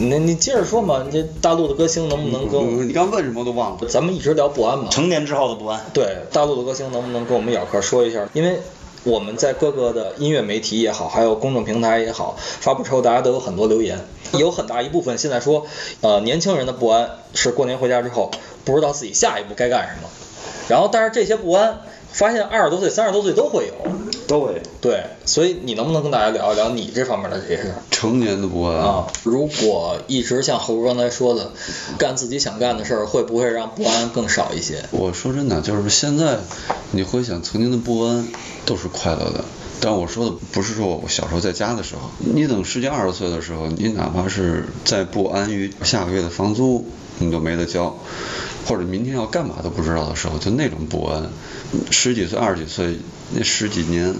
[0.00, 2.88] 你你接着说嘛，这大陆的歌星能不能跟我们？
[2.88, 3.86] 你刚问什么都忘了。
[3.86, 4.88] 咱们一直聊不安嘛。
[4.90, 5.78] 成年之后的不安。
[5.92, 8.26] 对，大陆的歌星能不能跟我们咬客说一下？
[8.32, 8.60] 因为
[9.04, 13.98] 我们在各个的音乐媒体也好，还有公众平台也好，发布之后大家都有很多留言，
[14.32, 15.66] 有很大一部分现在说，
[16.00, 18.30] 呃，年轻人的不安是过年回家之后
[18.64, 20.08] 不知道自己下一步该干什么，
[20.68, 21.80] 然后但是这些不安，
[22.12, 23.74] 发现二十多岁、三十多岁都会有。
[24.26, 24.62] 都会。
[24.80, 27.82] 对，所以你能不能跟大家聊一聊你这方面的这些事儿？
[27.90, 31.50] 成年的不安啊，如果一直像猴刚才说的，
[31.98, 34.84] 干自己想干的事儿，会不会让不安更少一些？
[34.92, 36.38] 我说真的，就是现在
[36.92, 38.28] 你回想曾经的不安，
[38.64, 39.44] 都是快乐的。
[39.80, 46.86] 但我说的不是说我小时候在家的时候，你等十几二十岁的时候，你哪怕是在不安于下个月的房租
[47.18, 47.98] 你都没得交，
[48.66, 51.30] 或者明天要干嘛都不知道的时候，就那种不安。
[51.90, 52.98] 十几岁、二十几岁
[53.32, 54.14] 那十几年，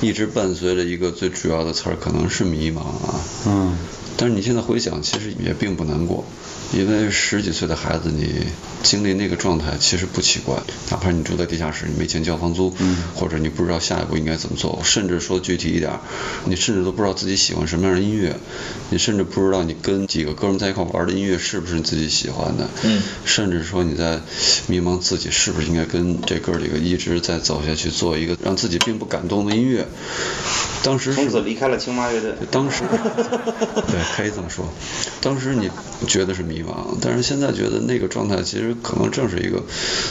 [0.00, 3.20] 一直伴随着一个最主要的词儿，可能是迷茫啊。
[3.46, 3.76] 嗯。
[4.20, 6.26] 但是你现在回想，其实也并不难过。
[6.72, 8.44] 因为十几岁的孩子，你
[8.82, 10.56] 经历那个状态其实不奇怪，
[10.90, 12.72] 哪怕你住在地下室，你没钱交房租，
[13.14, 15.98] 或者你不知道下一步应该怎么做，甚至说具体一点，
[16.44, 18.36] 你甚至都不知道自己喜欢什么样的音乐，
[18.90, 22.68] 你甚至不知道你跟几个哥们在一块玩的音乐是不是你自己喜欢的，
[23.24, 24.20] 甚至说你在
[24.68, 29.88] 迷茫自己是不是应该跟这哥几个一直在走下去，做一个让自己并不感动的音乐。
[30.82, 32.32] 当时从此离开了青蛙乐队。
[32.50, 34.72] 当时， 对，可以这么说。
[35.20, 35.70] 当时你
[36.06, 39.62] 觉得是迷茫，但是现在觉得那个状态其实可能正是一个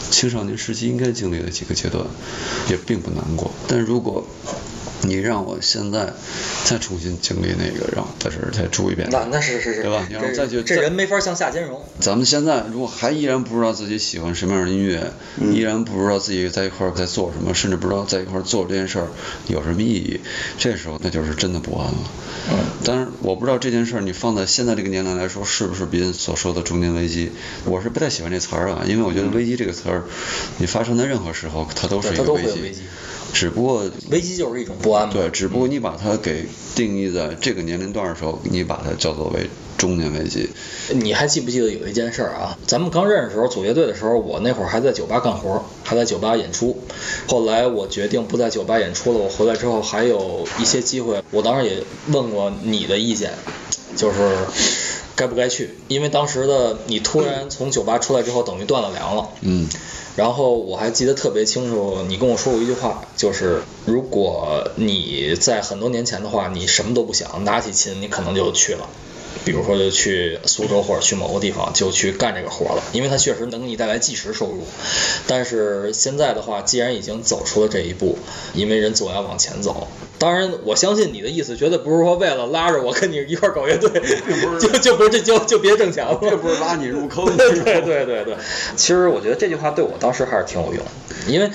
[0.09, 2.05] 青少年时期应该经历的几个阶段，
[2.69, 3.51] 也并不难过。
[3.67, 4.25] 但如果
[5.01, 6.13] 你让我现在
[6.65, 10.05] 再重新经历那个，让在这儿再住一遍，那那是是是，对吧？
[10.09, 11.81] 你要再去，这人没法向下兼容。
[11.99, 15.11] 咱们现在如果还依然不知道自己喜欢什么样的音乐，
[15.51, 19.07] 依然不知道自己在一块儿在做什么，甚至不知道在一块儿做这件事儿
[19.47, 20.19] 有什么意义，
[20.57, 21.97] 这时候那就是真的不安了。
[22.51, 22.57] 嗯。
[22.83, 27.31] 但是，我不知道这件事儿你放在现在这个年龄来说，是不是别人所说的中年危机？
[27.65, 30.03] 我是不太喜欢这词儿啊，因为我觉得危机这个词儿，
[30.57, 32.81] 你发生在任何时候，它都是一个危机。
[33.31, 35.07] 只不过危机就是一种不安。
[35.11, 40.49] 对，只不过你把它给定义在这个年龄段的时候，你把它叫做为中年危机。
[40.89, 42.57] 你还记不记得有一件事儿啊？
[42.65, 46.81] 咱们刚认识的时候组乐队的时候，我那会儿还在酒吧干活，还在酒吧演出。
[47.27, 51.21] 后来我决定不在酒吧演出了，我回来之后还有一些机会。
[51.29, 53.33] 我当时也问过你的意见，
[53.95, 54.17] 就是
[55.19, 55.71] 该不该去？
[55.89, 59.27] 因为当时的你突然从酒吧出来之后，等于断了粮了。
[59.41, 59.67] 嗯。
[60.15, 68.87] 然后我还记得特别清楚，你跟我说过一句话，就是如果你在很多年前的话，你什么都不想，拿起琴你可能就去了，
[69.45, 74.63] 比如说就去苏州或者去某个地方就去干这个活了，因为它确实能给你带来即时收入。
[75.27, 78.17] 但是现在的话，既然已经走出了这一步，
[78.53, 79.87] 因为人总要往前走。
[80.17, 83.89] 当然，我相信你的意思，绝对不是说为了拉着我跟你一块搞乐队，
[84.59, 87.25] 就就不是这就就别挣钱了，这不是拉你入坑。
[87.37, 88.35] 对对对对对，
[88.75, 90.83] 其实我觉得这句话对我当时还是挺有用，
[91.27, 91.49] 因为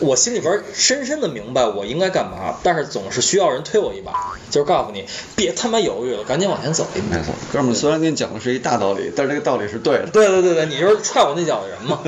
[0.00, 5.04] 我心里边深深的明白我应该干嘛，但是总是需要人推我一把，就是告诉你
[5.36, 7.17] 别他妈犹豫了，赶紧往前走一步。
[7.52, 10.06] 哥们儿，虽然跟你讲的是一大道理，但是这个道理是对的。
[10.12, 12.00] 对对对对，你就是踹我那脚的人嘛。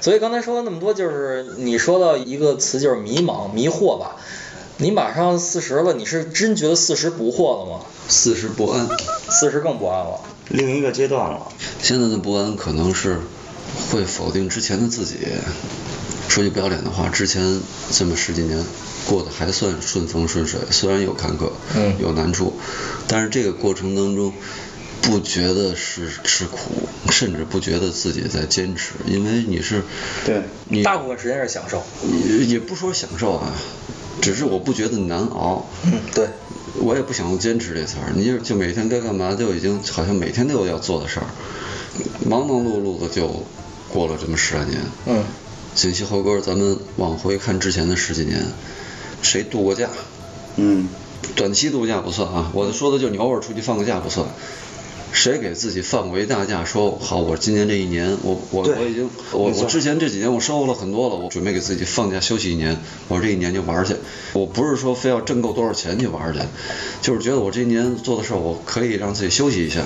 [0.00, 4.16] 所以刚才说了那么多，就是你说到一个词就是迷茫、迷惑吧。
[4.80, 7.84] 你马上四十了，你是真觉得四十不惑了吗？
[8.08, 8.88] 四十不安，
[9.28, 11.48] 四十更不安了，另一个阶段了。
[11.82, 13.18] 现在的不安可能是
[13.90, 15.16] 会否定之前的自己。
[16.28, 18.64] 说句不要脸的话，之前这么十几年
[19.06, 22.54] 过得还算顺风顺水，虽然有坎坷，嗯，有难处，
[23.06, 24.32] 但是这个过程当中
[25.00, 29.82] 不觉得是吃苦，甚至不觉得自己在坚持，因为你是
[30.24, 31.82] 对，你大部分时间是享受，
[32.28, 33.52] 也也不说享受啊。
[34.20, 36.26] 只是我不觉得难熬，嗯，对，
[36.80, 41.26] 我也不想用坚持这词儿，你就就每天该干嘛就已经好像每天都有要做的事儿，
[42.28, 43.46] 忙忙碌碌的就
[43.88, 45.22] 过了这么十来年，嗯，
[45.76, 48.44] 锦溪猴哥，咱们往回看之前的十几年，
[49.22, 49.88] 谁度过假？
[50.56, 50.88] 嗯，
[51.36, 54.26] 短期度假不算啊，我说的就是你偶尔出去放个假不算。
[55.10, 56.66] 谁给自己放过一大假？
[56.66, 62.78] 说好，我今年这一年，我我我已经，我我之前这几年我收获了很多了，我准备给自己放假休息一年，
[63.08, 63.96] 我这一年就玩去。
[64.34, 66.40] 我不是说非要挣够多少钱去玩去，
[67.00, 69.82] 就是觉得我这一年做的事儿，我可以让自己休息一下。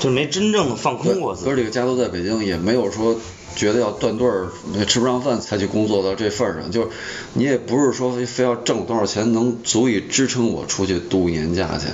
[0.00, 1.34] 就没真正的放空过。
[1.34, 3.16] 哥几个家都在北京，也没有说
[3.54, 6.88] 觉得要断顿儿吃不上饭才去工作到这份儿上，就是
[7.34, 11.86] 你也不是说非要挣多少钱能足以支撑我出去度年假去，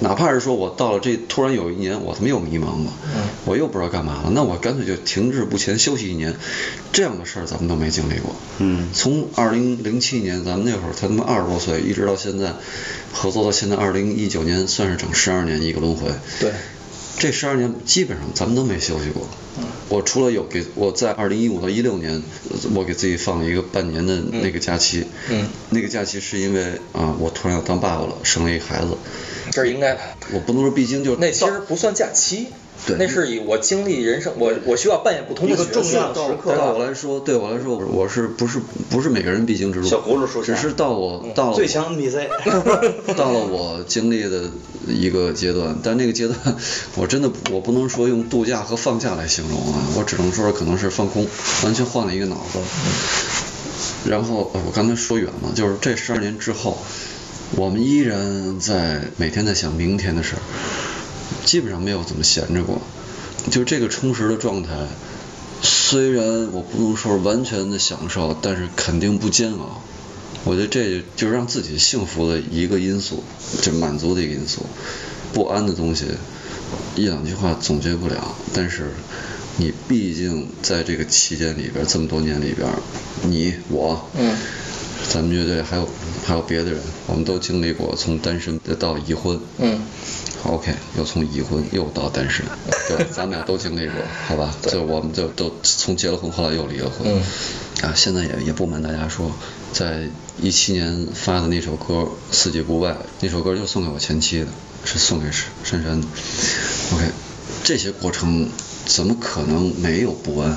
[0.00, 2.92] 哪怕是说我到了这突然有一年我他妈又迷茫了，
[3.44, 6.34] 我又不知道干嘛了，那我干脆就停滞不前休息一年，
[6.92, 8.34] 这样的事儿咱们都没经历过。
[8.58, 8.88] 嗯。
[8.92, 12.54] 从二零零七年咱们那会儿才他妈二十多岁，一直到现在，
[13.12, 16.10] 合作到现在二零一九年，算是整十二年一个轮回。
[16.40, 16.52] 对，
[17.18, 19.26] 这十二年基本上咱们都没休息过。
[19.88, 22.22] 我除了有给我在二零一五到一六年，
[22.74, 25.04] 我给自己放了一个半年的那个假期。
[25.30, 28.96] 嗯那个假期是因为啊，我突然要当爸爸了，生了一孩子。
[29.52, 30.00] 这是应该的。
[30.32, 32.48] 我不能说必经，就那其实不算假期，
[32.86, 32.96] 对。
[32.98, 38.58] 那是以我经历人生，我我需要扮演不同的一个角色重要的时刻对我来说，对我来说，我是不是
[38.90, 39.88] 不是每个人必经之路？
[39.88, 42.26] 小葫芦说只是到我到了最强 NPC
[43.16, 44.50] 到了我经历的
[44.86, 46.38] 一个阶段，但那个阶段
[46.96, 51.26] 我真的我不能说用度假和放假来形容啊，我只能说可能是放空，
[51.62, 52.58] 完全换了一个脑子。
[54.08, 56.78] 然后呃我刚才说远了，就是这十二年之后，
[57.56, 60.42] 我们依然在每天在想明天的事儿，
[61.44, 62.80] 基本上没有怎么闲着过。
[63.50, 64.70] 就这个充实的状态，
[65.62, 69.82] 虽然我不能说是完全的享受，但是肯定不煎熬。
[70.44, 73.24] 我觉得这就是让自己幸福的一个因素，
[73.62, 74.66] 就满足的一个因素。
[75.32, 76.04] 不安的东西，
[76.96, 78.90] 一两句话总结不了，但是
[79.56, 82.68] 你毕竟在这个期间里边，这么多年里边，
[83.22, 84.36] 你我，嗯，
[85.08, 85.88] 咱们乐队还有
[86.24, 89.80] 还有别的人，我们都经历过从单身到已婚，嗯，
[90.44, 92.44] OK，又从已婚又到单身，
[92.88, 93.94] 对，咱们俩都经历过，
[94.26, 94.54] 好吧？
[94.62, 97.00] 就我们就都从结了婚，后来又离了婚。
[97.06, 97.22] 嗯
[97.82, 99.32] 啊，现在也也不瞒大家说，
[99.72, 100.08] 在
[100.40, 101.94] 一七年发的那首歌
[102.30, 104.46] 《四季不败》，那首歌就送给我前妻的，
[104.84, 106.06] 是送给珊珊珊的。
[106.94, 107.10] OK，
[107.62, 108.48] 这些过程
[108.86, 110.56] 怎么可能没有不安？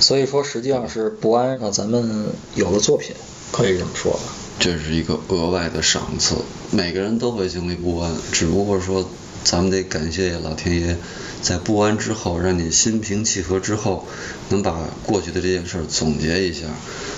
[0.00, 3.14] 所以说实际上是不安让咱们有了作品，
[3.52, 4.20] 可以这么说吧。
[4.60, 6.34] 这是一个额外的赏赐，
[6.70, 9.08] 每个人都会经历不安，只不过说
[9.42, 10.96] 咱们得感谢老天爷，
[11.40, 14.06] 在不安之后，让你心平气和之后，
[14.50, 14.76] 能把
[15.06, 16.66] 过去的这件事儿总结一下，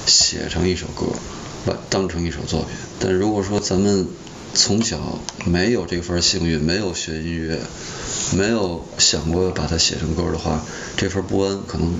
[0.07, 1.07] 写成一首歌，
[1.67, 2.69] 把当成一首作品。
[3.01, 4.07] 但如果说咱们
[4.55, 7.59] 从小没有这份幸运，没有学音乐，
[8.37, 10.63] 没有想过把它写成歌的话，
[10.97, 11.93] 这份不安可能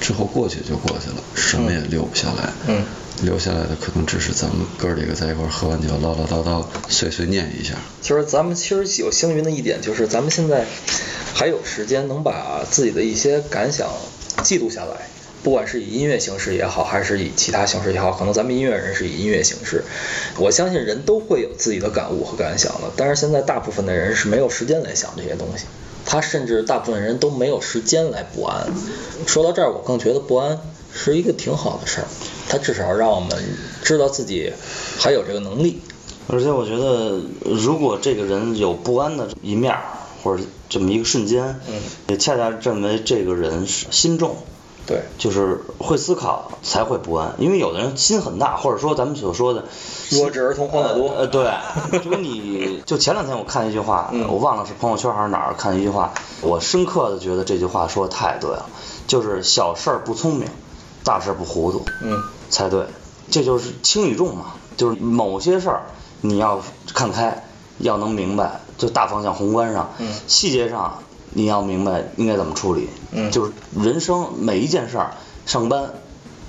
[0.00, 2.54] 之后过去就过去了，什么也留不下来。
[2.66, 2.82] 嗯
[3.22, 7.74] 留下来的可能只是咱们哥儿几个在一块儿喝完酒唠唠叨叨碎碎念一下。
[8.02, 10.66] 其实咱们其实有幸运的一点就是，咱们现在
[11.34, 13.88] 还有时间能把自己的一些感想
[14.42, 15.08] 记录下来，
[15.42, 19.82] 不管是以音乐形式也好，还是以其他形式也好，可能咱们音乐人是以音乐形式，
[20.38, 22.92] 我相信人都会有自己的感悟和感想的。
[22.96, 25.64] 但是现在大部分的人是没有时间来想这些东西，
[26.04, 28.66] 他甚至大部分人都没有时间来不安。
[29.26, 30.60] 说到这儿，我更觉得不安
[30.92, 32.06] 是一个挺好的事儿，
[32.48, 33.28] 它至少让我们
[33.82, 34.52] 知道自己
[34.98, 35.80] 还有这个能力。
[36.28, 39.76] 而且我觉得，如果这个人有不安的一面，
[40.24, 41.74] 或者这么一个瞬间，嗯。
[42.08, 44.36] 也恰恰认为这个人是心重，
[44.88, 47.34] 对，就是会思考才会不安。
[47.38, 49.66] 因为有的人心很大，或者说咱们所说的
[50.10, 51.10] 弱智儿童欢乐多。
[51.16, 51.48] 呃，对，
[52.00, 58.66] 就跟你 就前两天我看一句话，嗯我忘了是朋友圈还是哪儿看一句话，我深刻的觉得这句话说的太对了，
[59.06, 60.48] 就是小事儿不聪明，
[61.04, 62.20] 大事儿不糊涂，嗯
[62.50, 62.86] 才对，
[63.30, 65.82] 这就是轻与重嘛，就是某些事儿
[66.20, 66.62] 你要
[66.94, 67.44] 看开，
[67.78, 70.98] 要能明白，就大方向宏观上，嗯细节上
[71.30, 75.90] 你要明白应该怎么处理，嗯就是人生每一件事儿，上班、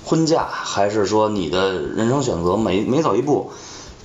[0.04, 3.52] 婚嫁，还是说你的人生选择，每每走一步，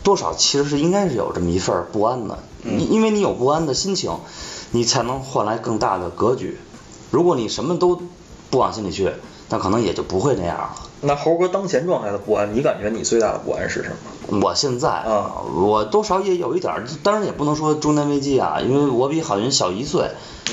[0.03, 4.17] 多少其实是应该是有这么一份儿不安的，嗯因因为你有不安的心情，
[4.71, 6.57] 你才能换来更大的格局。
[7.11, 8.01] 如果你什么都
[8.49, 9.11] 不往心里去，
[9.49, 10.75] 那可能也就不会那样了。
[11.03, 14.39] 那猴哥当前状态的不安，你感觉你最大的不安是什么？
[14.41, 20.09] 我现在啊我多少也有一点儿，当然也不能说中年危机啊，因为我比郝云小一岁，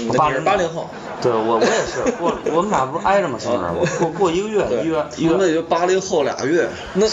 [0.09, 0.87] 我八嗯你是80后，
[1.23, 3.39] 对我我也是过，我们俩不是挨着吗？
[3.39, 7.07] 生日，我过过一个月，一月一月，那也就八零后俩月， 那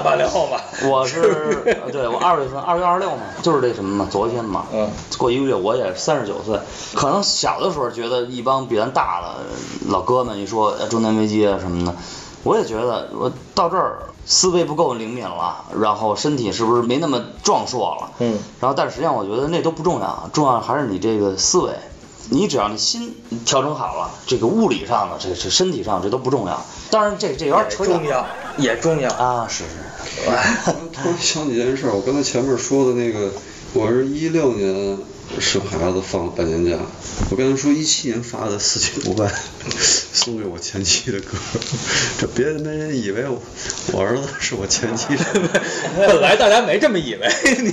[0.00, 0.60] 八零后吧？
[0.88, 6.60] 我是对我二月份二月二十六嘛，就是这什么嘛，昨天嘛，嗯，过一个月我也三十九岁，
[6.94, 9.28] 可能小的时候觉得一帮比咱大的
[9.88, 11.94] 老哥们一说呃中年危机啊什么的，
[12.48, 18.10] 我也觉得我到这儿思维不够灵敏了，然后身体是不是没那么壮硕了？
[18.20, 21.72] 嗯，然后但实际上我觉得那都不重要，重要还是你这个思维。
[22.30, 26.62] 你只要你心调整好了，这个物理上的，这这身体上这都不重要。
[26.90, 28.26] 当然这这有点扯远重要，
[28.58, 29.10] 也重要。
[29.12, 29.70] 啊，是是。
[30.92, 33.30] 突然想起一件事，我刚才前面说的那个，
[33.72, 34.98] 我是一六年
[35.38, 36.76] 生孩子放了半年假，
[37.30, 39.32] 我刚才说一七年发的四季不败，
[40.28, 41.38] 送给我前妻的歌，
[42.20, 43.40] 这别没人以为我
[43.92, 45.06] 我儿子是我前妻。
[45.96, 47.26] 本 来大家没这么以为，
[47.64, 47.70] 你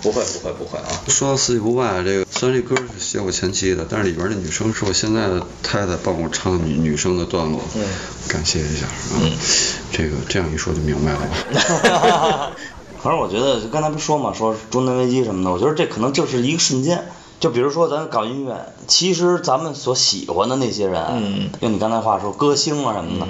[0.00, 0.88] 不会不会不会啊。
[1.08, 7.84] 说到四季不败这个，虽然这歌是写我前妻的，但是里边那女生是我现在的太太帮我唱女女生的段落，嗯，
[8.28, 9.20] 感谢一下啊。
[9.92, 12.50] 这个这样一说就明白了吧？
[13.02, 17.04] 反正我觉得刚才不说嘛，说中年危机什么的，我觉得这可能就是一个瞬间。
[17.44, 23.26] 就比如说咱搞音乐，其实咱们所喜欢的那些人，嗯用你刚才话说，歌星啊什么的，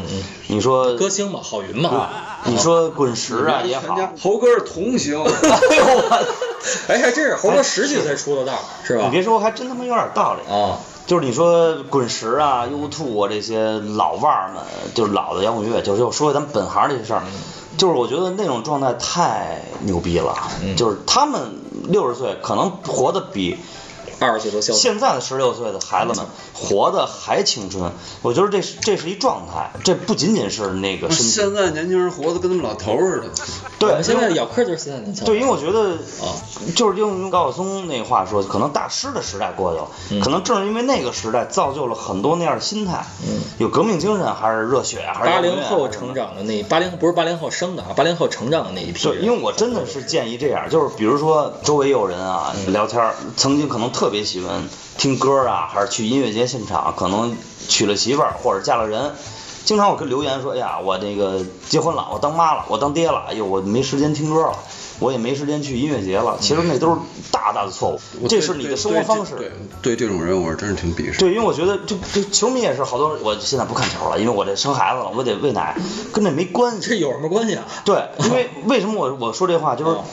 [0.46, 2.10] 你说歌星嘛，郝云嘛，
[2.44, 5.18] 你说滚石啊也好，猴哥是童星。
[5.20, 6.24] 哎呦我，
[6.86, 8.52] 哎还真是猴哥十几岁出的道，
[8.84, 9.02] 是吧？
[9.06, 10.48] 你别说，还真他妈有点道理。
[10.48, 10.78] 啊，
[11.08, 14.62] 就是你说滚石啊、U2 啊这些老腕儿们，
[14.94, 17.22] 就是老的摇滚乐，就是又说咱们本行这些事儿，
[17.76, 20.36] 就是我觉得那种状态太牛逼了，
[20.76, 21.40] 就是他们
[21.88, 23.56] 六十岁可能活得比
[24.18, 27.92] 二十岁都消现在的十六岁的孩子们活得还青春，
[28.22, 33.26] 我觉得这是这是一状态，这不仅仅是那个身体，现在年轻人活得跟他们老头似的。
[33.78, 35.26] 对，现在咬嗑就是现在年轻人。
[35.26, 35.94] 对，因为我觉得
[36.24, 36.36] 啊，
[36.76, 40.20] 就是用用高晓松那话说，可能大师的时代过去了，嗯。
[40.20, 43.40] 可能正是因为那个时代造就了很多那样的心态，嗯。
[43.58, 52.72] 有革命精神还是热血还是八零后成长的那八零不是八零后生的啊，八零后成长的那一批对，因为我真的是建议这样，就是比如说周围有人啊嗯。
[52.74, 54.68] 聊天，曾经可能特别喜欢
[54.98, 57.36] 听歌啊，还是去音乐节现场，可能
[57.68, 59.12] 娶了媳妇儿或者嫁了人。
[59.64, 64.52] 经常我跟留言说，哎呀，我这个结婚了，我当妈了，我当爹了，哎呦，我没时间听歌了，
[64.98, 66.36] 我也没时间去音乐节了。
[66.38, 66.96] 其实那都是
[67.32, 69.36] 大大的错误，这是你的生活方式。
[69.36, 71.18] 对对这种人，我是真是挺鄙视。
[71.18, 75.74] 对，因为我觉得就就球迷也是好多，我现在不看球了，因为我这生孩子了，我得喂奶，
[76.12, 76.90] 跟这没关系。
[76.90, 77.64] 这有什么关系啊？
[77.86, 80.04] 对，因为为什么我我说这话就是哦，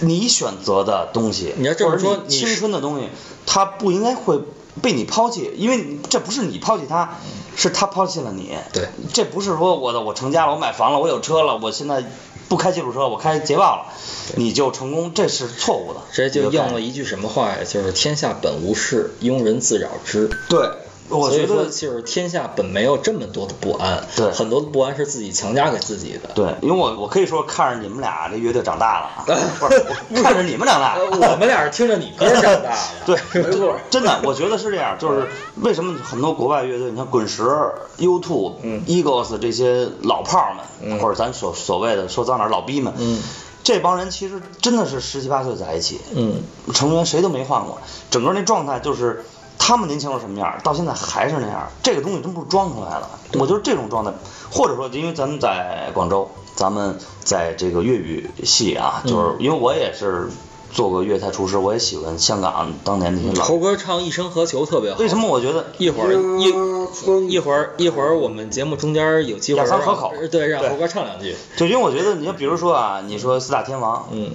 [0.00, 3.08] 你选择的东西，你要这么或者青春的东西，
[3.46, 4.40] 它不应该会
[4.82, 7.18] 被你抛弃，因为这不是你抛弃他，
[7.56, 8.56] 是他抛弃了你。
[8.72, 12.04] 对，这不是说我的我成家了，我买房了，我有车了，我现在
[12.48, 13.92] 不开吉普车，我开捷豹了，
[14.36, 16.00] 你就成功，这是错误的。
[16.12, 17.58] 这就应了一句什么话呀？
[17.66, 20.28] 就是天下本无事，庸人自扰之。
[20.48, 20.68] 对，
[21.10, 26.30] 我觉得就是天下本没有这么多的不安，对很多的不安是自己强加给自己的。
[26.34, 29.24] 对，因为我我可以说看着你们俩这乐队长大了啊，
[29.60, 32.76] 不是我看着你们长大呃，我们俩是听着你歌长大的。
[33.04, 37.42] 对， 没错，真的，我觉得是这样，就是为什么很多国外乐队，你像滚石、
[37.98, 43.22] U2、嗯 Eagles 这些老炮儿们，嗯或者咱所所谓的说脏点儿老逼们，嗯
[43.62, 46.42] 这帮人其实真的是十七八岁在一起，嗯，
[46.74, 47.78] 成员谁都没换过，
[48.10, 49.24] 整个那状态就是
[49.66, 53.08] 他们年轻时候什么样，到现在还是那样，这个东西真不是装出来的。
[53.40, 54.12] 我觉得这种状态，
[54.52, 60.28] 或者说因为咱们在广州，咱们在这个粤语系啊，就是因为我也是
[60.70, 64.98] 做过粤菜厨师，我也喜欢香港当年那些老猴哥唱《一生何求》特别好。
[64.98, 71.34] 为什么我觉得一会儿一一会儿一会儿我们节目中间有机会雅让桑可口对，让猴哥唱两句。
[71.56, 74.32] 就因为我觉得，你要比如说啊，你说四大天王，嗯，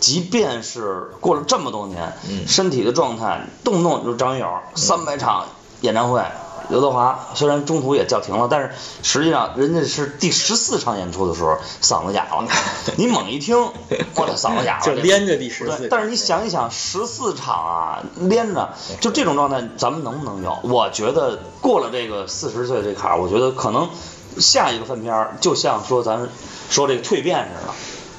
[0.00, 5.46] 即便是过了这么多年，嗯身体的状态动不动就是张学友三百场
[5.80, 6.22] 演唱会，
[6.68, 8.72] 刘德华虽然中途也叫停了，但是
[9.02, 12.48] 实际上人家是第十四场演出的时候嗓子哑了，
[12.96, 13.56] 你猛一听，
[14.14, 20.58] 我的嗓子哑了，就连着第十四，但是你想一想，十四场啊，连着，就这种状态，咱们能不能有？
[20.62, 23.88] 我觉得过了这个四十岁这坎儿，我觉得可能
[24.38, 26.28] 下一个饭片儿，就像说咱
[26.68, 27.72] 说这个蜕变似的。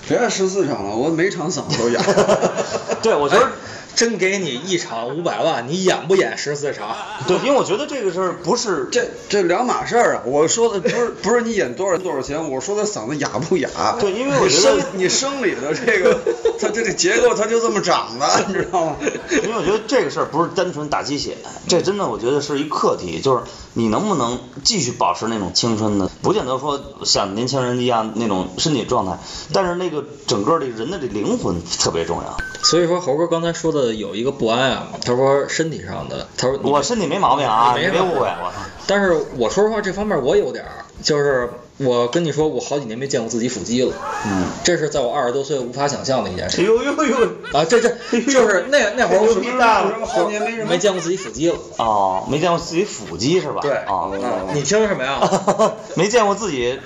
[0.07, 2.01] 别十四场了，我每场嗓子都哑。
[3.03, 3.51] 对，我觉得
[3.97, 6.95] 真给你一场五百万，你演不演十四场？
[7.27, 10.21] 对，因为我觉得这个事儿不是 这这两码事儿啊！
[10.23, 13.97] 我说的不是 不是你演多少多少钱，我说的嗓子哑不哑。
[13.99, 16.15] 对因为我觉得你生理的这个，
[16.61, 18.97] 它这个结构它就这么长的，你知道吗？
[19.31, 21.35] 因为我觉得这个事儿不是单纯打鸡血，
[21.67, 23.41] 这真的我觉得是一课题，就是
[23.73, 29.17] 你能不能继续保持那种青春的，不见得说像年轻人一样那种身体状态，
[29.53, 32.37] 但是那个整个的人的这灵魂特别重要。
[32.61, 38.51] 所以说猴哥刚才说的有一个不安啊，他说身体上的，他说我身体没毛病啊，你没误会我。
[38.85, 43.93] 但是我说实话，这方面我有点儿，就是我跟你说，我好几年没见过自己腹肌了，
[44.25, 47.17] 嗯，这是在我二十多岁无法想象的一件哎事呦呦呦！
[47.51, 47.89] 啊，这这
[48.21, 51.55] 就是那那会儿我什么大了好年没什么没见过自己腹肌了。
[51.77, 53.59] 哦，没见过自己腹肌是吧？
[53.61, 55.19] 对哦，啊你听什么呀？
[55.95, 56.79] 没见过自己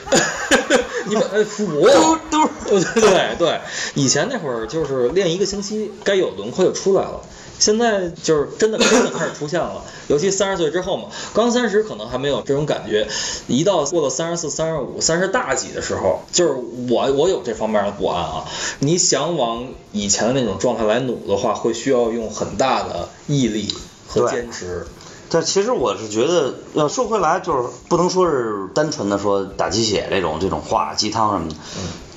[1.05, 1.67] 你们呃腹
[2.79, 3.61] 对对对，
[3.95, 7.21] 以前那会儿就是练一个星期，该有轮廓就出来了。
[7.59, 13.07] 现在就是真的真的开始出现了，尤其三十岁之后嘛，刚三十可能还没有这种感觉，
[13.45, 16.53] 一到过了三十四、三十五、三十大几的时候，就是
[16.89, 18.45] 我我有这方面的不安啊。
[18.79, 23.71] 你想往以前的那种状态来努的话，会需要用很大的毅力
[24.07, 24.87] 和坚持。
[25.29, 31.55] 但其实我是觉得，要说回来，就是不能说是单纯的说打鸡血这种这种话鸡汤什么的。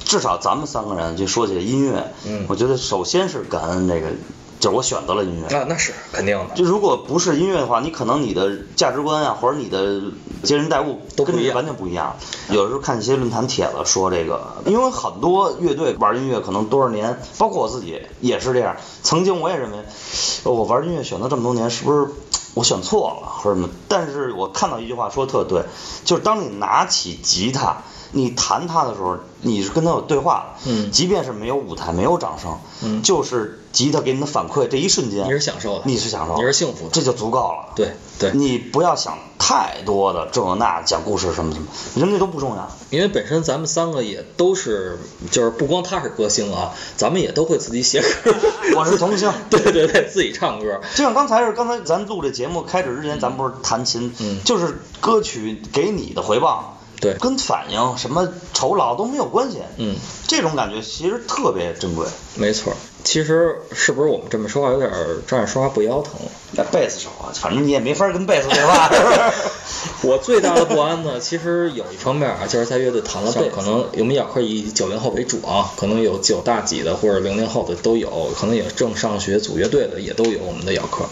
[0.04, 4.08] 至少咱们三个人就说起来音乐，嗯我觉得首先是感恩这个，
[4.60, 5.48] 就是我选择了音乐。
[5.50, 6.54] 那那是肯定的。
[6.54, 10.02] 就如果不是音乐的话，你可能你的价值观啊，或者你的
[10.42, 12.16] 接人待物跟这都不一样完全不一样。
[12.50, 18.76] 有时候看一些论坛帖子说这个，因为很多乐队玩音乐可能多少年，包括我自己也是这样。
[19.02, 19.78] 曾经我也认为，
[20.44, 22.08] 呃我玩音乐选择这么多年，是不是
[22.54, 23.68] 我选错了或者什么？
[23.88, 25.64] 但是我看到一句话说的特对，
[26.04, 27.78] 就是当你拿起吉他。
[28.14, 30.90] 你弹它的时候，你是跟他有对话的，嗯。
[30.90, 33.02] 即便是没有舞台，没有掌声，嗯。
[33.02, 35.82] 就是吉他给你的反馈，这一瞬间你是享受的。
[35.84, 36.90] 你是享受的，你是幸福的。
[36.92, 37.72] 这就足够了。
[37.76, 41.66] 对对，你不要想太多的这那讲故事什么什么，
[41.96, 42.70] 人家都不重要。
[42.90, 44.98] 因为本身咱们三个也都是，
[45.32, 48.32] 就是不光他是歌星啊，咱们也都会自己写歌。
[48.78, 49.32] 我是童星。
[49.50, 50.80] 对对对，自己唱歌。
[50.94, 54.38] 就像刚才是刚才咱录这节目开始之前，咱不是弹琴，嗯。
[54.44, 56.73] 就是歌曲给你的回报，
[57.04, 59.94] 对跟反应什么酬劳都没有关系，嗯，
[60.26, 62.06] 这种感觉其实特别珍贵。
[62.36, 62.72] 没错。
[63.04, 66.14] 其实是不是我们这么说话有点儿这样说话不腰疼？
[66.56, 68.90] 那贝斯手啊，反正你也没法跟贝斯对话？
[70.02, 81.06] 我最大的不安呢，其实有一方面啊，就是在乐队弹了贝，可能我们咬克以九零后为主啊，可能有九大几的或者零零后的都有，可能也正上学组乐队的也都有我们的咬克。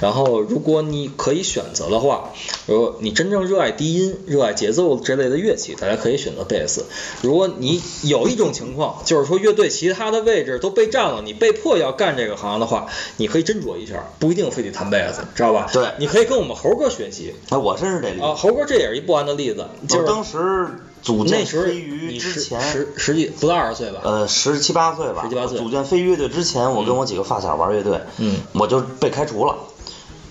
[0.00, 2.32] 然后，如果你可以选择的话，
[2.66, 6.86] 如果你真正热爱低音、热爱节奏这类的乐器，大家可以选择贝斯。
[7.22, 15.68] 如果你有一种情况，就是说乐队其他的位置都被占了，你被迫要干这个行的话，你可以斟酌一下，不一定非得弹贝斯，知道吧？
[15.72, 17.34] 对你可以跟我们猴哥学习。
[17.50, 18.24] 哎，我真是这例子。
[18.24, 20.68] 啊，猴哥这也是一不安的例子，就是当时
[21.02, 24.00] 组建飞鱼之前，十十几不到二十岁吧？
[24.02, 29.54] 呃，十七八岁吧，十七八岁组建飞鱼乐队之前，我跟我几个发小玩乐队，嗯我就被开除了，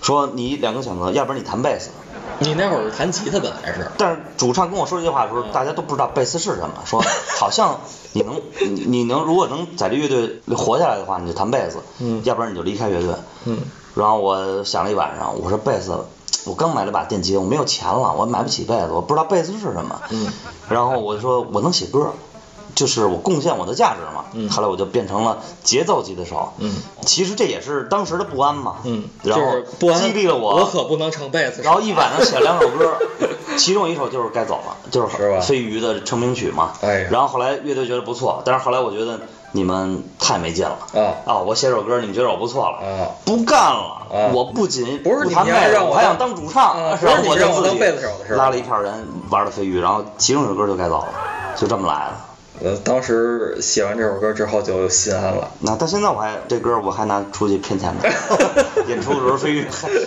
[0.02, 1.90] 说你两个选择，要不然你弹贝斯。
[2.40, 7.02] 你那会儿弹吉他本来是，但是主唱跟我说这句话的时候，大家都不知道贝斯是什么，说
[7.38, 7.80] 好像
[8.12, 13.14] 你能你你能如果能在这乐队活下来的话，你就弹贝斯，嗯要不然你就离开乐队。
[13.44, 13.58] 嗯，
[13.94, 16.04] 然后我想了一晚上，我说贝斯，
[16.44, 20.00] 我刚买了把电吉他，我没有钱了，我买不起贝斯，我不知道贝斯是什么。
[20.10, 20.32] 嗯，
[20.68, 22.12] 然后我就说我能写歌，
[22.78, 24.26] 就是我贡献我的价值嘛。
[24.34, 26.52] 嗯后来我就变成了节奏级的手。
[26.58, 28.76] 嗯，其实这也是当时的不安嘛。
[28.84, 30.54] 嗯，然后就是不安激励了我。
[30.54, 31.62] 我可不能成贝斯手。
[31.64, 32.94] 然后一晚上写了两首歌，
[33.58, 36.70] 其中一首就是该走了，就是飞鱼的成名曲嘛。
[36.82, 39.18] 哎然后后来乐队觉得不错，但是后来我觉得
[39.50, 40.78] 你们太没劲了。
[40.94, 42.76] 啊啊，我写首歌，你们觉得我不错了。
[42.78, 43.96] 啊不干了。
[44.12, 46.80] 啊我不仅不是你弹贝斯，们让我我还想当当主唱。
[46.80, 51.08] 啊然后我我就拉了一票人玩了飞鱼，然后其中一首歌就该走了，
[51.56, 52.14] 就这么来的。
[52.62, 55.50] 呃，当时写完这首歌之后就心安了。
[55.60, 58.02] 那到现在我还这歌我还拿出去骗钱呢，
[58.88, 59.64] 演出的时候飞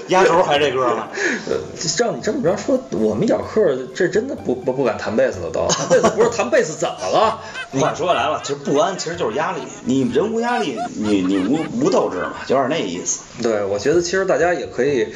[0.08, 1.08] 压轴还这歌呢。
[1.50, 1.58] 呃，
[1.98, 5.68] 照你这么着说，我们咬克这真的不不不敢弹贝斯了都。
[5.68, 7.40] 弹贝斯不是弹贝斯怎么了？
[7.80, 13.22] 话说来了，其实不安其实就是压力，你人无压力，你你无无斗志嘛，有点那意思。
[13.42, 15.08] 对，我觉得其实大家也可以，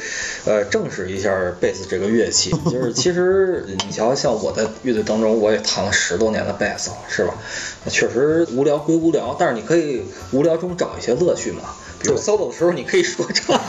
[0.46, 2.50] 呃，正视一下贝斯这个乐器。
[2.70, 7.34] 就是其实你瞧，像我在乐队当中，我也弹了十多年的贝斯了，是吧？
[7.88, 11.62] 确实无聊归无聊，但是你可以无聊中找一些乐趣嘛。
[11.98, 13.58] 比如 solo 的时候，你可以说唱。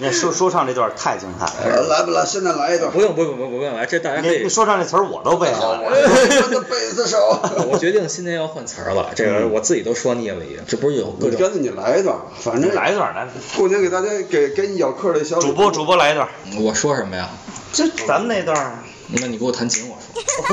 [0.00, 2.24] 你说说唱这段太精彩了，来不来？
[2.24, 2.92] 现在来一段。
[2.92, 4.48] 不用不用不用不用来，这大家可以。
[4.48, 5.90] 说唱这词儿我都背下来了。
[5.90, 7.18] 我的贝斯手。
[7.68, 10.58] 我决定新年要换词儿了，这个我自己都说腻了已经。
[10.68, 16.28] 这不是有各种你干脆你来一段，反正来一段来，过年给大家给给你咬客的小主播主播来一段，
[16.60, 17.28] 我说什么呀？
[17.72, 18.78] 这咱们那段儿，
[19.10, 19.96] 那你给我弹琴， 我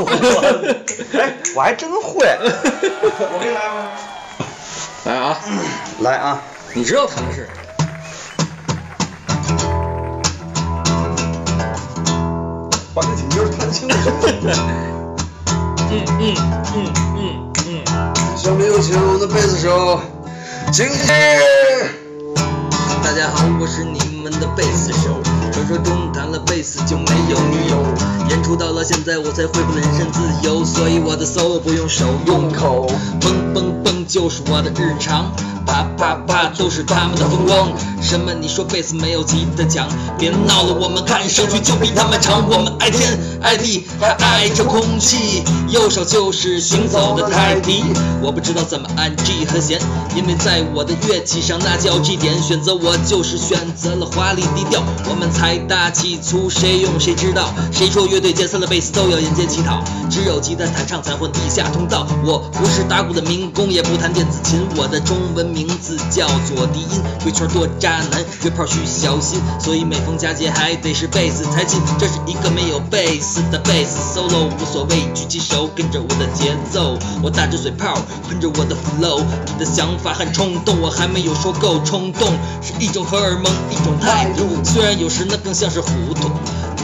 [0.05, 1.19] 说。
[1.19, 3.91] 哎，我还真会，我给你来吗？
[5.03, 5.37] 来啊，
[5.99, 6.41] 来啊，
[6.73, 7.49] 你知道弹的是？
[12.93, 13.95] 把这几音弹清楚。
[15.91, 16.35] 嗯嗯
[16.73, 16.75] 嗯
[17.17, 17.69] 嗯嗯。
[18.37, 19.99] 下面有请我们的贝斯手，
[20.71, 20.97] 经济。
[23.03, 25.21] 大家好，我是你们的贝斯手。
[25.51, 27.83] 传说中弹了贝斯就没有女友，
[28.29, 32.87] 演出到了现在我才恢复了人身自由，所以我的 solo 不用手用口，
[33.21, 35.31] 蹦蹦蹦就是我的日常。
[35.65, 37.69] 啪啪啪都是他们的风光。
[38.01, 38.33] 什么？
[38.33, 39.87] 你说贝斯没有吉他强？
[40.17, 42.47] 别闹了，我们看上去就比他们长。
[42.47, 45.43] 我们爱天爱地，还爱着空气。
[45.69, 47.83] 右手就是行走的太极。
[48.21, 49.79] 我不知道怎么按 G 和弦，
[50.15, 52.35] 因为在我的乐器上那叫 G 点。
[52.43, 54.83] 选择我就是选择了华丽低调。
[55.09, 57.51] 我们财大气粗，谁用谁知道？
[57.71, 59.81] 谁说乐队解散了，贝斯都要沿街乞讨？
[60.11, 62.05] 只有吉他弹唱才混地下通道。
[62.23, 65.54] 我不是打鼓的民工，也不弹电子琴，我的中文。
[65.55, 71.79] 名字叫做低音，鬼圈多渣男，约炮需小心，所以每逢佳节还得是贝斯才进。
[71.97, 86.29] 这是一个没有贝斯的贝斯 solo，无所谓，举起手跟着我的节奏，我打着嘴炮，喷着我的 flow，你的想法很冲动，我还没有说够，冲动是一种荷尔蒙，一种态度，虽然有时那更像是糊涂。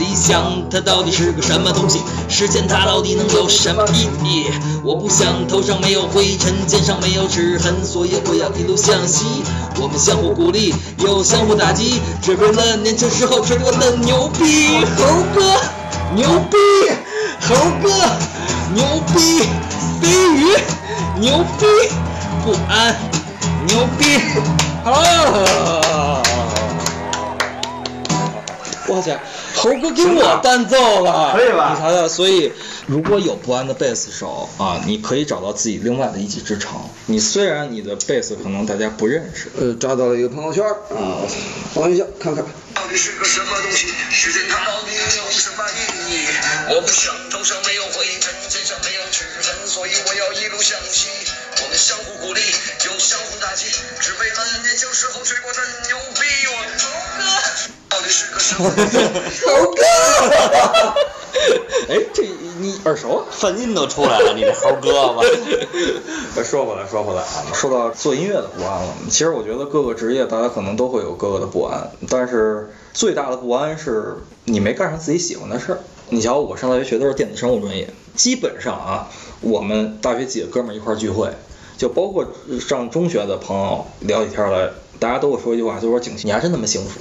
[0.02, 2.02] 理想它到底是个什么东西？
[2.28, 4.48] 实现它到底能有什么意义？
[4.84, 9.44] 我不想头上没有灰尘，肩上没有齿痕，所以我要一路向西。
[9.80, 14.84] 我们相互鼓励，又相互打击，只为了年轻时候吹过的牛逼。
[14.98, 15.62] 猴哥，
[16.16, 16.58] 牛逼！
[17.48, 17.90] 猴哥，
[18.74, 18.84] 牛
[19.14, 19.44] 逼！
[20.02, 20.58] 飞鱼，
[21.20, 21.66] 牛逼！
[22.44, 22.96] 不安，
[23.68, 24.18] 牛逼！
[24.84, 26.24] 啊！
[28.88, 29.16] 我去，
[29.62, 32.52] 猴哥给我伴奏了，可以吧你瞧瞧，所以
[32.88, 36.90] 如果有不安的贝斯手啊，你可以找到自己另外的一技之长。
[37.06, 41.22] 你虽然你的贝斯可能大家不认识，呃，抓到了一个朋友圈儿啊，
[41.76, 42.44] 放一下看看。
[42.74, 43.86] 到底是个什么东西？
[44.10, 46.26] 时间它到底有什么意义？
[46.74, 51.08] 我不想头上没有灰尘，肩上没有齿痕，所以我要一路向西。
[51.62, 53.70] 我们相互鼓励，又相互打击，
[54.00, 56.26] 只为了年轻时候吹过的牛逼。
[58.56, 58.70] 猴
[59.72, 59.82] 哥，
[61.90, 62.24] 哎，这
[62.60, 63.26] 你耳熟啊？
[63.32, 65.24] 泛音都出来了，你这猴哥吧？
[66.44, 68.94] 说回来，说回来啊，说到做音乐的不安了。
[69.10, 75.80] 其实我觉得各个职业大家可能都会有各个的不安，但是最大的不安是你没干上自己喜欢的事儿。
[76.10, 79.08] 你瞧，我上大学学的是电子商务专业，基本上啊，
[79.40, 81.30] 我们大学几个哥们儿一块儿聚会，
[81.78, 82.26] 就包括
[82.60, 87.00] 上中学的朋友聊起天来，大家都会说一句话，就说景琦，你还真他妈幸福，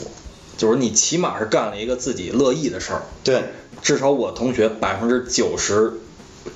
[0.61, 3.03] 就是你起码是干了一个自己乐意的事儿。
[3.25, 3.45] 对，
[3.81, 5.95] 至少我同学百分之九十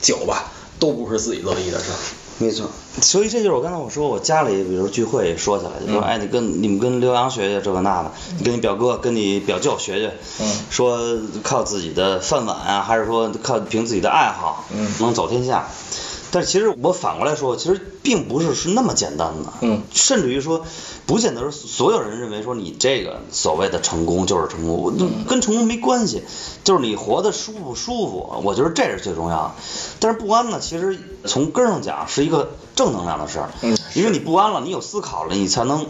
[0.03, 1.97] 九吧，都不是自己乐意的事儿。
[2.37, 2.69] 没错。
[3.01, 10.13] 所以这就是我刚才我说我家里比如聚会说起来，就说嗯哎你跟你们跟刘洋学学这个那的，你跟你表哥跟你表舅学学，
[10.43, 10.99] 嗯说
[11.43, 15.67] 靠自己的饭碗啊，还是说靠凭自己的爱好，嗯能走天下。
[16.31, 20.65] 但其实我反过来说，其实并不是是那么简单的，嗯甚至于说，
[21.07, 26.23] 不见得是所有人认为说你这个所谓的成功就是成功，嗯跟成功没关系，
[26.63, 29.51] 就是你活得舒不舒服，我觉得这是最重要的。
[30.01, 35.87] 但是不安呢，其实从根上讲是一个正能量的事儿，嗯因为你不安了，你有思考了，你才能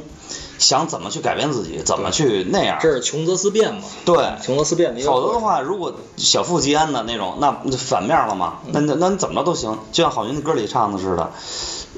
[0.59, 2.79] 想怎么去改变自己，怎么去那样。
[2.81, 3.83] 这是穷则思变嘛？
[4.05, 4.94] 对，穷则思变。
[5.00, 8.59] 否则的话，如果小富即安的那种，那那反面了嘛？
[8.70, 11.33] 那那那你怎么着都行，就像郝云的歌里唱的似的，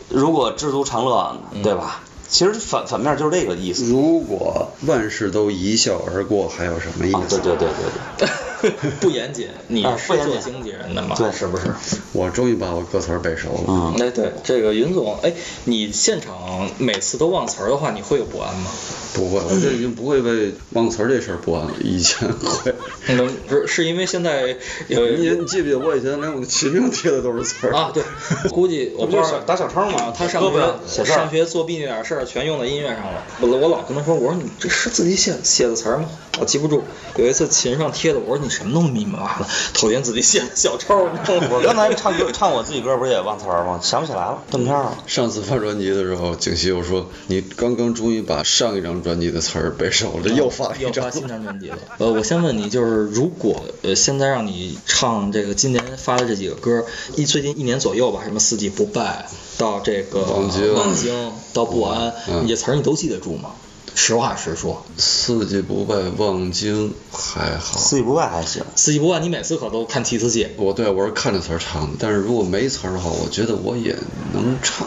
[0.09, 2.01] 如果知足常乐，对吧？
[2.29, 3.85] 其实反反面就是这个意思。
[3.85, 7.17] 如果万事都一笑而过，还有什么意思？
[7.17, 8.29] 啊，对对对对对。
[9.01, 11.15] 不严谨，你啊是做经纪人的嘛？
[11.17, 11.65] 对是不是？
[12.13, 13.65] 我终于把我歌词背熟了。
[13.69, 15.33] 嗯，哎，对，这个云总，哎，
[15.65, 18.71] 你现场每次都忘词儿的话，你会有不安吗？
[19.15, 22.75] 不会，我这已经不会为忘词儿这事儿不安了，以前会。
[23.09, 24.57] 嗯，是是因为现在
[24.89, 27.91] 有你你记不记得我以前连我的琴上贴的都是词儿啊？
[27.95, 28.03] 对，
[28.51, 30.43] 估计我不知道打小抄嘛啊，他上
[30.87, 33.23] 学上学作弊那点事儿全用在音乐上了。
[33.41, 36.09] 我我老跟他说，我说你这是自己写写的词儿吗？
[36.39, 36.83] 我记不住。
[37.17, 40.97] 有一次琴上贴的，我说你什么都密密麻麻的，头天自己写的小抄。
[41.51, 43.81] 我刚才唱歌唱我自己歌不是也忘词儿吗？
[43.83, 44.99] 想不起来了，断片儿了。
[45.07, 51.11] 上次发专辑的时候，景熙又说你刚刚终于把上一张专辑的词儿背熟了，又发一张又发。
[51.11, 51.79] 新张专辑了。
[51.99, 56.85] 呃，我先问你，就是如果呃现在让你唱这个今年发的这几个歌，
[57.17, 59.27] 一最近一年左右吧，什么四季不败
[59.59, 63.51] 到这个望京到不安，嗯你这词儿你都记得住吗？
[63.99, 67.79] 实话实说，四季不败，望京还好。
[67.79, 68.63] 四季不败还行。
[68.77, 70.49] 四季不败你每次可都看提词器。
[70.59, 73.97] 我对我是看着词儿唱的，但是如果没词儿的话，我觉得我也
[74.35, 74.87] 能唱。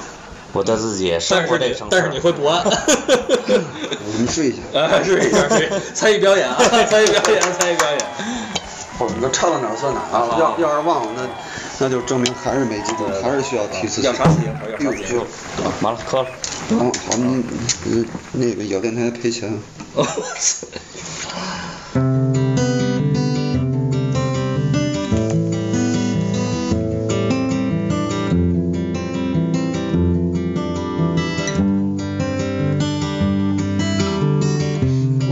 [0.54, 1.76] 我对自己也生但是你。
[1.90, 2.64] 但是你会不安。
[4.18, 4.80] 你试一下。
[4.80, 6.56] 啊，试一下，试一下参与表演啊，
[6.88, 8.00] 参与表演，参与表演。
[9.00, 10.38] 我们都唱到哪儿算哪儿啊！
[10.38, 11.28] 要要是忘了，那
[11.80, 14.02] 那就证明还是没记住，还是需要提词。
[14.02, 15.26] 要啥词要啥词就
[15.82, 16.28] 完了，磕了。
[16.70, 17.44] 好，好，你
[17.88, 19.52] 嗯那个咬电台赔钱。
[19.96, 20.04] 我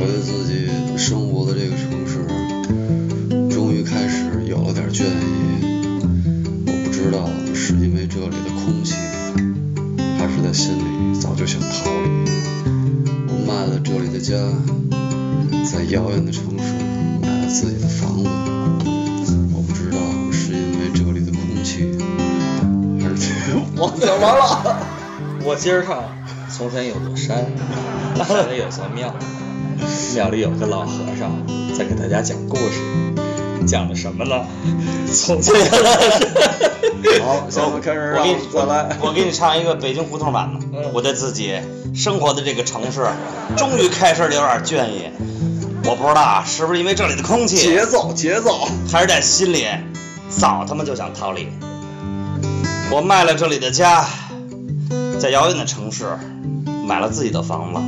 [0.05, 2.25] 对自己生活的这个城市，
[3.53, 5.61] 终于开始有了点倦意。
[6.65, 8.95] 我不知道是因为这里的空气，
[10.57, 12.09] 心里早就想逃离。
[13.27, 14.33] 我卖了这里的家，
[15.71, 16.73] 在遥远的城市
[17.21, 18.23] 买了自己的房
[19.23, 19.37] 子。
[19.53, 19.99] 我不知道
[20.31, 21.95] 是因为这里的空气，
[22.99, 24.79] 还是 我讲完了，
[25.45, 26.03] 我接着唱。
[26.49, 27.45] 嵩山有座山，
[28.27, 29.13] 山里有座庙，
[30.15, 31.45] 庙里有个老和尚
[31.77, 32.81] 在给大家讲故事，
[33.67, 34.43] 讲的什么呢？
[35.13, 35.53] 从前
[37.19, 38.97] 好，现在开始我给你再来。
[39.01, 40.65] 我给你唱一个北京胡同版的。
[40.73, 41.59] 嗯我对自己
[41.95, 43.07] 生活的这个城市，
[43.57, 45.09] 终于开始有点倦意。
[45.85, 48.67] 我不知道啊，是不是因为这里的空气，节奏，节奏。
[48.91, 49.65] 还是在心里
[50.29, 51.47] 早他妈就想逃离。
[52.91, 54.05] 我卖了这里的家，
[55.19, 56.05] 在遥远的城市
[56.85, 57.79] 买了自己的房子。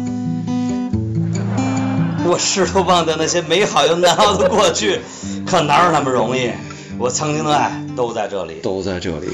[2.26, 5.02] 我试图忘掉那些美好又难熬的过去，
[5.46, 6.52] 可哪有那么容易？
[7.00, 8.56] 我曾经的爱都在这里。
[8.62, 9.28] 都在这里，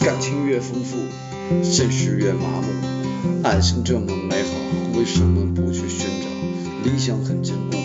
[0.00, 0.96] 感情越丰富，
[1.62, 3.42] 现实越麻木。
[3.42, 4.48] 爱情这么美好，
[4.98, 6.90] 为什么不去寻找？
[6.90, 7.76] 理想很坚固，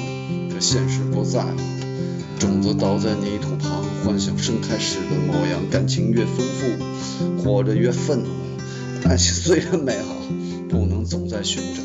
[0.50, 1.50] 可现实不在乎。
[2.40, 5.60] 种子倒在泥土旁，幻想盛开时的模样。
[5.70, 8.30] 感情越丰富，活着越愤怒。
[9.10, 10.16] 爱情虽然美好，
[10.70, 11.82] 不能总在寻找。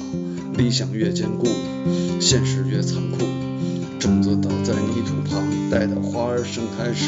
[0.57, 1.49] 理想越坚固，
[2.21, 3.27] 现实越残酷。
[3.99, 7.07] 种子倒在泥土旁，待到花儿盛开时，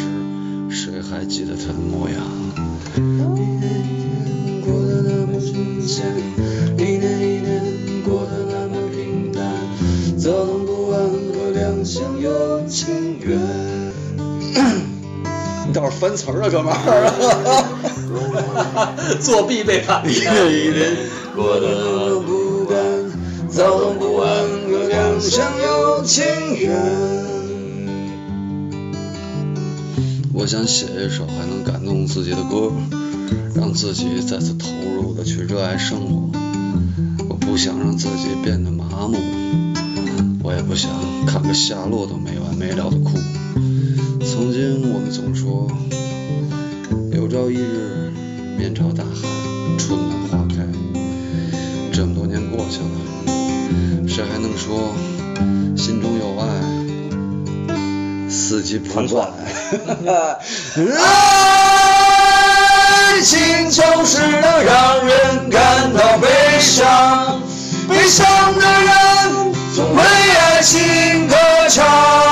[0.74, 2.18] 谁还记得他的模样？
[2.96, 3.40] 一年一
[4.02, 6.04] 年过得那么新鲜，
[6.76, 7.62] 一年一年
[8.04, 9.40] 过得那么平淡，
[10.18, 13.38] 躁动不安和两相有情缘。
[15.66, 16.76] 你倒是翻词儿啊，哥们儿！
[19.22, 20.02] 作弊被判。
[20.04, 20.96] 一年一年
[21.37, 22.76] 过得那么不甘，
[23.48, 24.28] 躁动不安
[24.68, 26.24] 和两相有情
[26.56, 27.33] 缘。
[30.44, 32.70] 我想写一首还能感动自己的歌，
[33.54, 36.38] 让自己再次投入的去热爱生活。
[37.30, 39.16] 我不想让自己变得麻木，
[40.42, 40.90] 我也不想
[41.24, 43.16] 看个下落都没完没了的哭。
[44.20, 45.66] 曾经我们总说，
[47.11, 48.12] 有朝一日
[48.59, 49.26] 面朝大海，
[49.78, 50.66] 春暖花开。
[51.90, 54.92] 这么多年过去了，谁还能说
[55.74, 56.83] 心中有爱，
[58.54, 59.28] 自己判断？
[63.16, 66.28] 爱情总是能让人感到悲
[66.60, 67.42] 伤，
[67.88, 71.34] 悲伤的人总为爱情歌
[71.68, 72.23] 唱。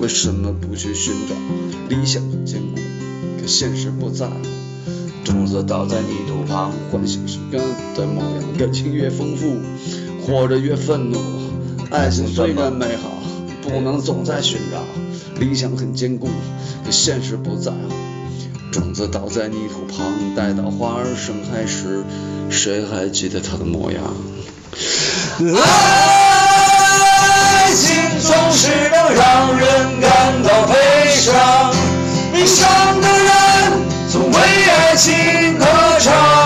[0.00, 1.34] 为什么不去寻找？
[1.88, 2.76] 理想很坚固，
[3.40, 4.34] 可现实不在乎。
[5.24, 7.60] 种子倒在泥土旁，幻想是干
[7.94, 8.44] 的模样。
[8.56, 9.56] 感情越丰富，
[10.24, 11.18] 活着越愤怒。
[11.90, 13.10] 爱情虽然美好，
[13.60, 14.84] 不能总在寻找。
[15.40, 16.28] 理想很坚固，
[16.84, 17.78] 可现实不在乎。
[18.70, 22.04] 种子倒在泥土旁，待到花儿盛开时，
[22.50, 24.14] 谁还记得它的模样？
[25.56, 25.58] 爱
[27.74, 30.74] 情总是能让人感到悲
[31.10, 31.72] 伤，
[32.30, 32.68] 悲伤
[33.00, 33.32] 的人
[34.12, 34.36] 总为
[34.70, 35.64] 爱情歌
[35.98, 36.37] 唱。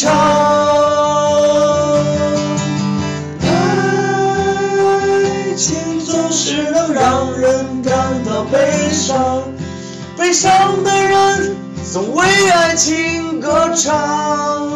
[0.00, 0.10] 唱。
[3.42, 8.56] 爱情总是能让人感到悲
[8.90, 9.42] 伤，
[10.16, 11.54] 悲伤的人
[11.92, 14.72] 总为爱情歌唱。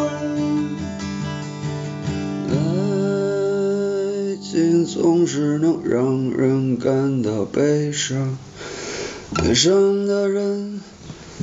[2.51, 8.37] 爱情总是能让人感到悲伤，
[9.33, 10.79] 悲伤的人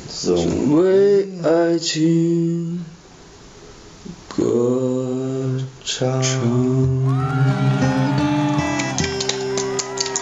[0.09, 2.85] 总为爱情
[4.37, 6.11] 歌唱。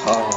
[0.05, 0.31] 好，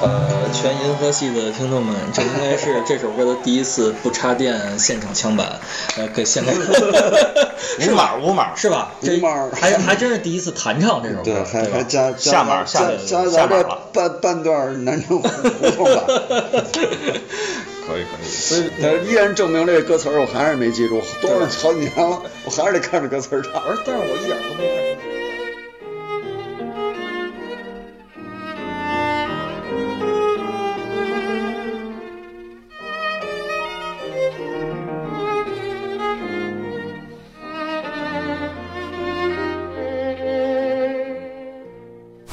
[0.00, 5.60] 呃，全银河系的听众们，这应该是这首歌的第一次不插电现场枪版，
[5.96, 6.52] 呃，给现场
[7.78, 8.16] 是吧？
[8.20, 8.90] 无码是吧？
[9.00, 16.04] 这码还还真是第一次弹唱这首歌，对，还还加下码加下加加咱这下码半半段南城胡同版。
[17.86, 18.28] 可以可以。
[18.28, 23.52] 所以，依然证明这个歌词儿，我还是没记住，多少好几年了，我还是得看着歌词儿唱。
[23.54, 24.92] 而但是我一点都没看。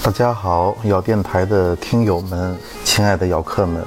[0.01, 2.57] 大家好，咬电台的听友们。
[2.99, 3.81] 亲爱的姚客们，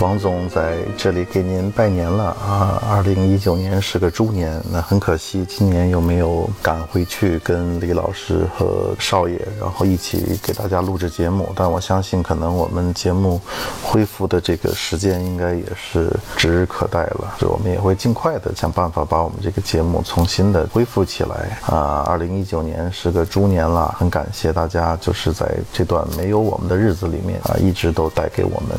[0.00, 2.82] 王总在这里给您拜年了啊！
[2.88, 11.52] 二零一九年是个猪年，那很可惜，今年又没有赶回去跟李老师和少爷，然后一起给大家录制节目。
[11.54, 13.38] 但我相信，可能我们节目
[13.82, 17.34] 恢复的这个时间应该也是指日可待了。
[17.38, 22.02] 所以我们也会尽快的想办法把我们这个节目重新的恢复起来啊！
[22.08, 28.78] 二零一九年是个猪年了，很感谢大家，就是在这段没有我们的日子里面啊，一直都带给我我们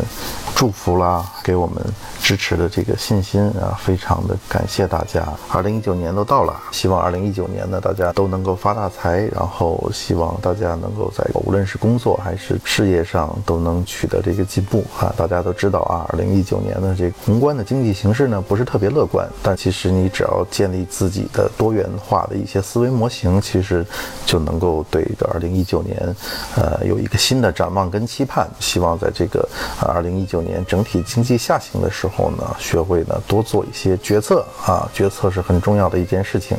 [0.55, 1.83] 祝福啦，给我们
[2.21, 5.27] 支持的这个信心啊，非常的感谢大家。
[5.51, 15.13] 二零一九年都到了，希望二零一九年呢，大家都能够发大财，然后希望大家能够在无论是工作还是事业上都能取得这个进步啊。
[15.17, 23.85] 大家都知道啊，二零一九年的这个宏观的经济形势呢，不是特别乐观，但其实你只要建立自己的多元化的一些思维模型，其实
[24.25, 26.15] 就能够对二零一九年，
[26.55, 28.49] 呃，有一个新的展望跟期盼。
[28.59, 29.47] 希望在这个
[29.79, 36.57] 啊二零一九年整体经济下行的时候呢，学会呢多做一些决策啊，决策是很重要的一件事情。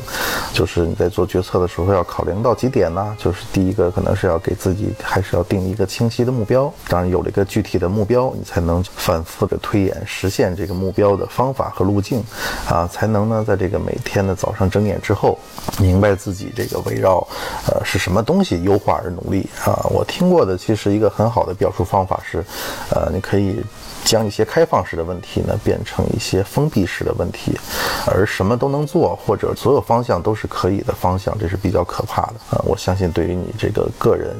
[0.53, 3.15] 就是你在做决策的时候要考量到几点呢？
[3.19, 12.23] 就是第一个可能是要给自己还是要定一个清晰的目标，当然有了一个具体的目标，你才能反复的推演实现这个目标的方法和路径，
[12.67, 15.37] 啊，才能呢在这个每天的早上睁眼之后，
[15.79, 17.25] 明白自己这个围绕
[17.67, 19.85] 呃是什么东西优化而努力啊。
[19.89, 22.43] 我听过的其实一个很好的表述方法是，
[22.91, 23.61] 呃，你可以。
[24.03, 27.57] 将一些开放式的问题呢变成一些封闭式的问题，
[28.05, 32.61] 而什么都能做或者所有方向都是可以的方向，这是比较可怕的啊！
[32.65, 34.35] 我相信对于你这个个人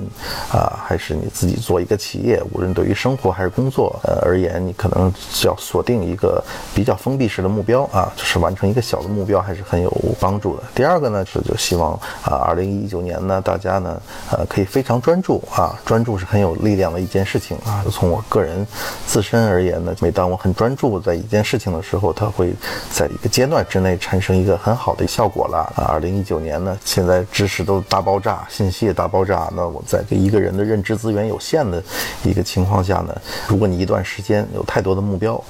[0.52, 5.12] 啊，还是你自己做一个企业，无论对于生活还是工作呃而言，你可能
[5.44, 6.44] 要锁定一个
[6.74, 10.64] 比较封闭式的目标啊，就是完成一个小的目标还是很有帮助的。
[10.74, 11.94] 第二个呢是就希望
[12.24, 17.84] 啊，二零一九年呢大家呢呃可以非常专注啊，专注是很有力量的一件事情啊。
[17.92, 18.66] 从我个人
[19.06, 22.54] 自身而言呢，每当我很专注在一件事情的时候，它会
[22.92, 25.86] 在一个阶段之内产生一个很好的效果了啊。
[25.90, 31.82] 二零一九年呢，现在知识都大爆炸，信息也大爆炸，那我在对一个人的认知资源有限的
[32.24, 33.16] 一个情况下呢，
[33.48, 35.44] 如果你一段时间有太多的目标。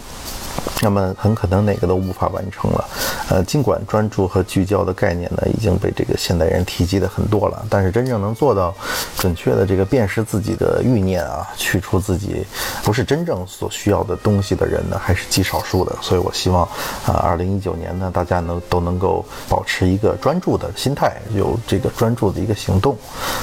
[0.82, 2.89] 那么很可能哪个都无法完成了，
[3.30, 8.74] 呃，尽管专注和聚焦的概念呢已经被这个现代人提及的很多了，但是真正能做到
[9.17, 12.46] 准确的这个辨识自己的欲念啊，去除自己
[12.84, 15.96] 不是真正所需要的东西的人呢，还是极少数的。
[16.02, 16.63] 所以我希望
[17.06, 22.96] 啊，二零一九年呢，大家能都能够保持一个专注的心态，有这个专注的一个行动。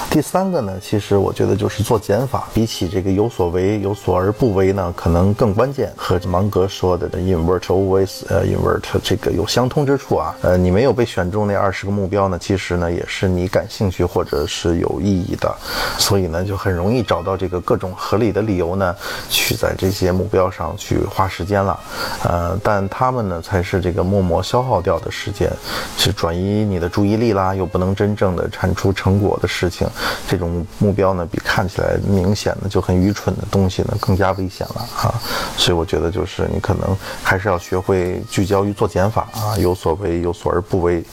[0.09, 5.92] 第三个呢，其实我觉得就是做减法，比起这个有所为有所而不为呢，可能更关键。
[5.96, 7.03] 和芒格说的。
[7.10, 15.54] Invert always，呃，invert 这个有相通之处啊，呃，你没有被选中那二十个目标呢，其实呢也是你感兴趣或者是有意义的，
[15.98, 18.94] 所以呢就很容易找到这个各种合理的理由呢，
[19.28, 21.78] 去在这些目标上去花时间了，
[22.22, 25.50] 呃，但他们呢才是这个默默消耗掉的时间，
[25.98, 29.88] 是转移你的注意力啦，又不能真正的产出成果的事情，
[30.28, 35.14] 这种目标呢比看起来明显的就很愚蠢的东西呢更加危险了啊，
[35.56, 36.93] 所以我觉得就是你可能。
[37.22, 41.04] 还是要学会聚焦于做减法啊，有所为有所而不为。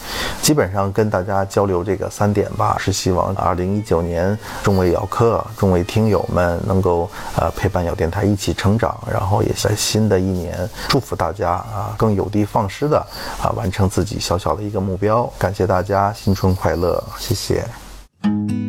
[0.42, 12.98] 基本上跟大家交流这个三点吧，是希望二零一九年众位咬客、众位听友们能够呃陪伴咬电台一起成长，然后也在新的一年祝福大家啊更有的放矢的
[13.42, 15.32] 啊完成自己小小的一个目标。
[15.38, 18.61] 感谢大家，新春快乐，谢谢。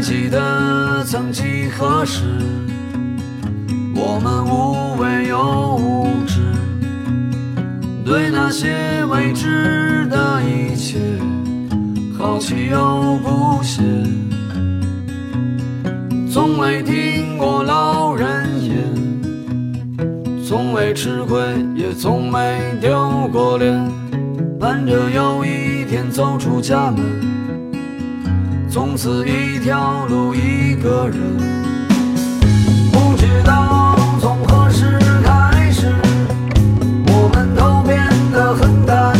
[0.00, 2.22] 记得曾几何时，
[3.94, 6.40] 我们无畏又无知，
[8.04, 10.98] 对那些未知的一切
[12.18, 13.82] 好奇又不屑。
[16.32, 18.74] 从未听过老人言，
[20.42, 21.38] 从未吃亏，
[21.76, 23.90] 也从没丢过脸，
[24.58, 27.39] 盼着有一天走出家门。
[28.72, 31.18] 从此一条路，一个人，
[32.92, 35.92] 不知道从何时开始，
[37.08, 37.98] 我们都变
[38.32, 39.12] 得很淡